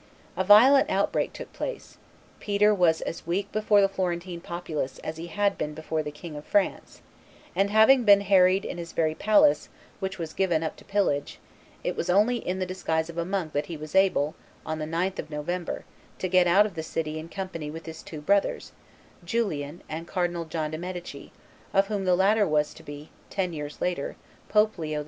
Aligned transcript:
A 0.35 0.43
violent 0.43 0.89
outbreak 0.89 1.31
took 1.31 1.53
place; 1.53 1.99
Peter 2.39 2.73
was 2.73 3.01
as 3.01 3.27
weak 3.27 3.51
before 3.51 3.81
the 3.81 3.87
Florentine 3.87 4.41
populace 4.41 4.97
as 5.03 5.17
he 5.17 5.27
had 5.27 5.59
been 5.59 5.75
before 5.75 6.01
the 6.01 6.09
King 6.09 6.35
of 6.35 6.43
France; 6.43 7.03
and, 7.55 7.69
having 7.69 8.03
been 8.03 8.21
harried 8.21 8.65
in 8.65 8.79
his 8.79 8.93
very 8.93 9.13
palace, 9.13 9.69
which 9.99 10.17
was 10.17 10.33
given 10.33 10.63
up 10.63 10.75
to 10.77 10.83
pillage, 10.83 11.37
it 11.83 11.95
was 11.95 12.09
only 12.09 12.37
in 12.37 12.57
the 12.57 12.65
disguise 12.65 13.11
of 13.11 13.19
a 13.19 13.25
monk 13.25 13.53
that 13.53 13.67
he 13.67 13.77
was 13.77 13.93
able, 13.93 14.33
on 14.65 14.79
the 14.79 14.87
9th 14.87 15.19
of 15.19 15.29
November, 15.29 15.85
to 16.17 16.27
get 16.27 16.47
out 16.47 16.65
of 16.65 16.73
the 16.73 16.81
city 16.81 17.19
in 17.19 17.29
company 17.29 17.69
with 17.69 17.85
his 17.85 18.01
two 18.01 18.21
brothers, 18.21 18.71
Julian 19.23 19.83
and 19.87 20.07
Cardinal 20.07 20.45
John 20.45 20.71
de' 20.71 20.79
Medici, 20.79 21.31
of 21.75 21.89
whom 21.89 22.05
the 22.05 22.15
latter 22.15 22.47
was 22.47 22.73
to 22.73 22.81
be, 22.81 23.11
ten 23.29 23.53
years 23.53 23.79
later, 23.81 24.15
Pope 24.49 24.79
Leo 24.79 24.97
X. 24.99 24.99